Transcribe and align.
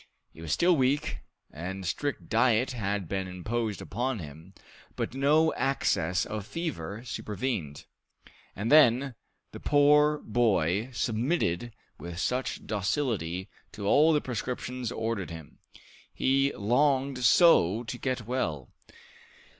He 0.33 0.41
was 0.41 0.51
still 0.51 0.75
weak, 0.75 1.19
and 1.51 1.85
strict 1.85 2.27
diet 2.27 2.71
had 2.71 3.07
been 3.07 3.27
imposed 3.27 3.83
upon 3.83 4.17
him, 4.17 4.55
but 4.95 5.13
no 5.13 5.53
access 5.53 6.25
of 6.25 6.47
fever 6.47 7.03
supervened. 7.05 7.85
And 8.55 8.71
then, 8.71 9.13
the 9.51 9.59
poor 9.59 10.17
boy 10.17 10.89
submitted 10.91 11.73
with 11.99 12.17
such 12.17 12.65
docility 12.65 13.47
to 13.73 13.85
all 13.85 14.11
the 14.11 14.21
prescriptions 14.21 14.91
ordered 14.91 15.29
him! 15.29 15.59
He 16.11 16.51
longed 16.55 17.19
so 17.23 17.83
to 17.83 17.97
get 17.99 18.25
well! 18.25 18.73